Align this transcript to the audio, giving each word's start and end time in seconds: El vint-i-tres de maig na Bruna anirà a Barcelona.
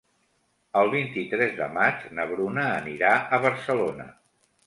El 0.79 0.87
vint-i-tres 0.93 1.51
de 1.59 1.67
maig 1.75 2.07
na 2.19 2.25
Bruna 2.33 2.65
anirà 2.79 3.11
a 3.37 3.41
Barcelona. 3.47 4.09